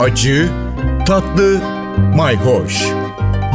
acı, 0.00 0.48
tatlı, 1.06 1.60
mayhoş. 2.16 2.86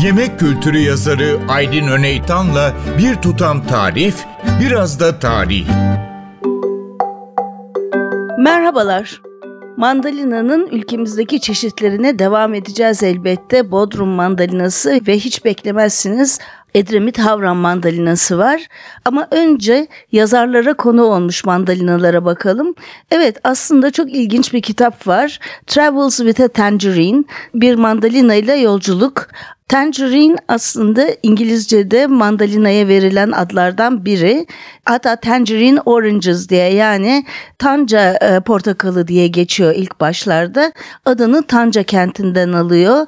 Yemek 0.03 0.39
kültürü 0.39 0.77
yazarı 0.77 1.39
Aydın 1.49 1.87
Öneytan'la 1.87 2.73
bir 2.97 3.15
tutam 3.15 3.67
tarif, 3.67 4.15
biraz 4.61 4.99
da 4.99 5.19
tarih. 5.19 5.67
Merhabalar. 8.37 9.21
Mandalina'nın 9.77 10.67
ülkemizdeki 10.67 11.41
çeşitlerine 11.41 12.19
devam 12.19 12.53
edeceğiz 12.53 13.03
elbette. 13.03 13.71
Bodrum 13.71 14.09
mandalinası 14.09 15.01
ve 15.07 15.15
hiç 15.15 15.45
beklemezsiniz 15.45 16.39
Edremit 16.75 17.19
Havran 17.19 17.57
mandalinası 17.57 18.37
var. 18.37 18.67
Ama 19.05 19.27
önce 19.31 19.87
yazarlara 20.11 20.73
konu 20.73 21.03
olmuş 21.03 21.45
mandalinalara 21.45 22.25
bakalım. 22.25 22.75
Evet 23.11 23.37
aslında 23.43 23.91
çok 23.91 24.13
ilginç 24.13 24.53
bir 24.53 24.61
kitap 24.61 25.07
var. 25.07 25.39
Travels 25.67 26.17
with 26.17 26.41
a 26.41 26.47
Tangerine. 26.47 27.23
Bir 27.55 27.75
mandalina 27.75 28.35
ile 28.35 28.53
yolculuk. 28.53 29.27
Tangerine 29.67 30.35
aslında 30.47 31.07
İngilizce'de 31.23 32.07
mandalinaya 32.07 32.87
verilen 32.87 33.31
adlardan 33.31 34.05
biri. 34.05 34.45
Hatta 34.85 35.15
Tangerine 35.15 35.81
Oranges 35.81 36.49
diye 36.49 36.73
yani 36.73 37.25
Tanca 37.59 38.13
e, 38.13 38.39
portakalı 38.39 39.07
diye 39.07 39.27
geçiyor 39.27 39.73
ilk 39.75 39.99
başlarda. 39.99 40.71
Adını 41.05 41.43
Tanca 41.43 41.83
kentinden 41.83 42.53
alıyor. 42.53 43.05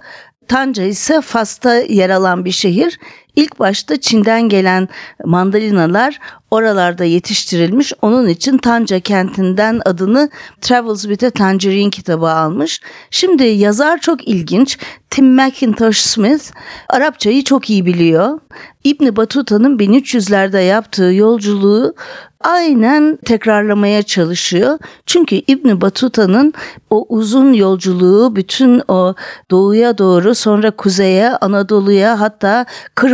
Tanca 0.47 0.83
ise 0.83 1.21
Fas'ta 1.21 1.75
yer 1.75 2.09
alan 2.09 2.45
bir 2.45 2.51
şehir. 2.51 2.99
İlk 3.35 3.59
başta 3.59 4.01
Çin'den 4.01 4.49
gelen 4.49 4.89
mandalinalar 5.25 6.19
oralarda 6.51 7.03
yetiştirilmiş. 7.03 7.93
Onun 8.01 8.27
için 8.27 8.57
Tanca 8.57 8.99
kentinden 8.99 9.81
adını 9.85 10.29
Travels 10.61 11.01
with 11.01 11.23
a 11.23 11.29
Tangerine 11.29 11.89
kitabı 11.89 12.29
almış. 12.29 12.81
Şimdi 13.09 13.43
yazar 13.43 13.97
çok 13.97 14.27
ilginç. 14.27 14.77
Tim 15.09 15.35
McIntosh 15.35 15.97
Smith 15.97 16.51
Arapçayı 16.89 17.43
çok 17.43 17.69
iyi 17.69 17.85
biliyor. 17.85 18.39
İbni 18.83 19.15
Batuta'nın 19.15 19.77
1300'lerde 19.77 20.61
yaptığı 20.61 21.13
yolculuğu 21.13 21.95
aynen 22.43 23.17
tekrarlamaya 23.25 24.03
çalışıyor. 24.03 24.79
Çünkü 25.05 25.35
İbn 25.35 25.81
Batuta'nın 25.81 26.53
o 26.89 27.05
uzun 27.09 27.53
yolculuğu 27.53 28.35
bütün 28.35 28.81
o 28.87 29.13
doğuya 29.51 29.97
doğru 29.97 30.35
sonra 30.35 30.71
kuzeye, 30.71 31.29
Anadolu'ya 31.29 32.19
hatta 32.19 32.65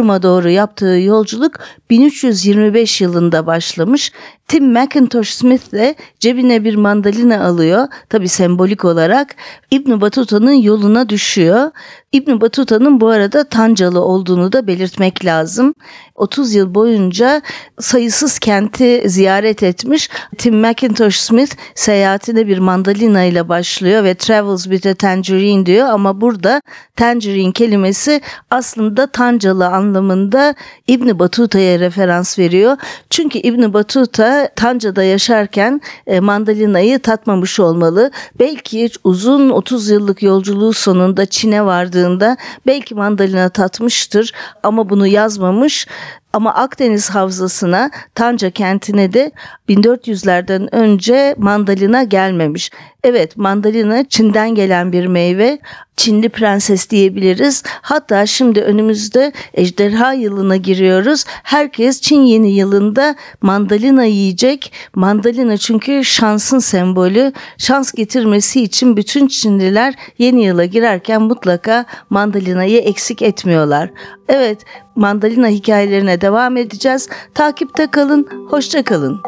Kırım'a 0.10 0.24
doğru 0.24 0.50
yaptığı 0.50 1.00
yolculuk 1.00 1.60
1325 1.90 3.02
yılında 3.02 3.46
başlamış. 3.46 4.12
Tim 4.48 4.74
McIntosh 4.74 5.30
Smith 5.30 5.72
de 5.72 5.96
cebine 6.20 6.64
bir 6.64 6.76
mandalina 6.76 7.46
alıyor. 7.46 7.88
Tabi 8.10 8.28
sembolik 8.28 8.86
olarak 8.86 9.36
İbn 9.72 10.02
Batuta'nın 10.02 10.52
yoluna 10.52 11.10
düşüyor. 11.10 11.72
İbn 12.12 12.42
Batuta'nın 12.42 13.02
bu 13.02 13.08
arada 13.08 13.44
Tancalı 13.44 14.02
olduğunu 14.02 14.52
da 14.52 14.68
belirtmek 14.68 15.26
lazım. 15.26 15.74
30 16.16 16.54
yıl 16.54 16.76
boyunca 16.76 17.42
sayısız 17.80 18.40
kenti 18.40 19.04
ziyaret 19.06 19.64
etmiş. 19.64 20.10
Tim 20.38 20.60
McIntosh 20.60 21.20
Smith 21.20 21.56
seyahatine 21.76 22.48
bir 22.48 22.58
mandalina 22.58 23.24
ile 23.24 23.50
başlıyor 23.50 24.04
ve 24.04 24.16
travels 24.16 24.64
with 24.64 24.88
a 24.88 24.94
tangerine 24.94 25.66
diyor 25.66 25.88
ama 25.88 26.22
burada 26.22 26.62
tangerine 26.96 27.52
kelimesi 27.52 28.22
aslında 28.52 29.08
Tancalı 29.08 29.68
anlamında 30.00 30.56
İbn 30.88 31.20
Batuta'ya 31.20 31.80
referans 31.80 32.40
veriyor. 32.40 32.78
Çünkü 33.10 33.40
İbn 33.40 33.74
Batuta 33.74 34.50
Tanca'da 34.56 35.04
yaşarken 35.04 35.82
e, 36.08 36.20
mandalinayı 36.20 37.00
tatmamış 37.00 37.60
olmalı. 37.60 38.12
Belki 38.40 38.90
uzun 39.04 39.50
30 39.50 39.90
yıllık 39.90 40.24
yolculuğu 40.24 40.74
sonunda 40.74 41.26
Çin'e 41.26 41.66
vardığında 41.66 42.38
belki 42.68 42.96
mandalina 42.96 43.50
tatmıştır 43.50 44.32
ama 44.64 44.90
bunu 44.90 45.08
yazmamış. 45.08 45.88
Ama 46.34 46.54
Akdeniz 46.54 47.10
Havzası'na, 47.10 47.92
Tanca 48.16 48.50
kentine 48.50 49.14
de 49.14 49.32
1400'lerden 49.70 50.76
önce 50.76 51.36
mandalina 51.38 52.04
gelmemiş. 52.04 52.72
Evet 53.04 53.38
mandalina 53.38 54.04
Çin'den 54.10 54.56
gelen 54.56 54.92
bir 54.92 55.06
meyve. 55.06 55.60
Çinli 55.98 56.30
prenses 56.30 56.90
diyebiliriz. 56.90 57.64
Hatta 57.66 58.26
şimdi 58.26 58.62
önümüzde 58.62 59.34
ejderha 59.54 60.14
yılına 60.14 60.56
giriyoruz. 60.56 61.26
Herkes 61.28 62.02
Çin 62.02 62.22
yeni 62.22 62.52
yılında 62.52 63.16
mandalina 63.42 64.04
yiyecek. 64.04 64.74
Mandalina 64.96 65.58
çünkü 65.58 66.06
şansın 66.06 66.60
sembolü. 66.60 67.34
Şans 67.58 67.92
getirmesi 67.92 68.62
için 68.62 68.98
bütün 68.98 69.28
Çinliler 69.28 69.94
yeni 70.18 70.44
yıla 70.44 70.66
girerken 70.66 71.22
mutlaka 71.22 71.86
mandalinayı 72.10 72.80
eksik 72.80 73.22
etmiyorlar. 73.22 73.90
Evet 74.30 74.66
mandalina 75.00 75.48
hikayelerine 75.48 76.22
devam 76.22 76.58
edeceğiz. 76.58 77.10
Takipte 77.34 77.92
kalın, 77.92 78.28
hoşça 78.50 78.84
kalın. 78.84 79.22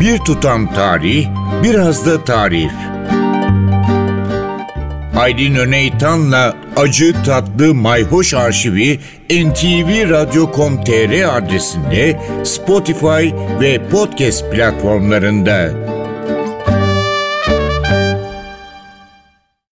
Bir 0.00 0.18
tutam 0.18 0.74
tarih, 0.74 1.28
biraz 1.62 2.06
da 2.06 2.24
tarif. 2.24 2.72
Aydın 5.18 5.54
Öneytan'la 5.54 6.54
Acı 6.76 7.14
Tatlı 7.24 7.74
Mayhoş 7.74 8.34
Arşivi 8.34 9.00
ntvradio.com.tr 9.30 11.36
adresinde 11.36 12.20
Spotify 12.44 13.30
ve 13.60 13.88
podcast 13.88 14.52
platformlarında. 14.52 15.70